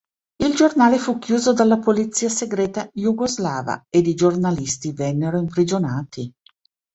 Il 0.43 0.55
giornale 0.55 0.97
fu 0.97 1.19
chiuso 1.19 1.53
dalla 1.53 1.77
polizia 1.77 2.27
segreta 2.27 2.89
jugoslava 2.91 3.85
ed 3.87 4.07
i 4.07 4.15
giornalisti 4.15 4.93
vennero 4.93 5.37
imprigionati. 5.37 6.33